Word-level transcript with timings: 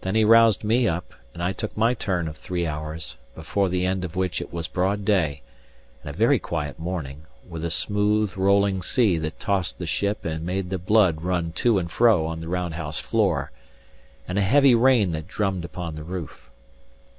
Then 0.00 0.14
he 0.14 0.24
roused 0.24 0.64
me 0.64 0.88
up, 0.88 1.12
and 1.34 1.42
I 1.42 1.52
took 1.52 1.76
my 1.76 1.92
turn 1.92 2.26
of 2.26 2.38
three 2.38 2.66
hours; 2.66 3.16
before 3.34 3.68
the 3.68 3.84
end 3.84 4.02
of 4.02 4.16
which 4.16 4.40
it 4.40 4.50
was 4.50 4.66
broad 4.66 5.04
day, 5.04 5.42
and 6.02 6.08
a 6.08 6.16
very 6.16 6.38
quiet 6.38 6.78
morning, 6.78 7.26
with 7.46 7.62
a 7.66 7.70
smooth, 7.70 8.34
rolling 8.38 8.80
sea 8.80 9.18
that 9.18 9.38
tossed 9.38 9.78
the 9.78 9.84
ship 9.84 10.24
and 10.24 10.46
made 10.46 10.70
the 10.70 10.78
blood 10.78 11.20
run 11.20 11.52
to 11.56 11.76
and 11.78 11.92
fro 11.92 12.24
on 12.24 12.40
the 12.40 12.48
round 12.48 12.76
house 12.76 12.98
floor, 12.98 13.50
and 14.26 14.38
a 14.38 14.40
heavy 14.40 14.74
rain 14.74 15.10
that 15.12 15.28
drummed 15.28 15.66
upon 15.66 15.96
the 15.96 16.02
roof. 16.02 16.48